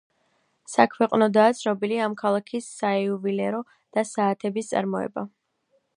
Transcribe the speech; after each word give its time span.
საქვეყნოდაა 0.75 1.51
ცნობილი 1.59 1.99
ამ 2.07 2.17
ქალაქის 2.23 2.69
საიუველირო 2.79 3.63
და 3.99 4.09
საათების 4.13 4.73
წარმოება. 4.73 5.29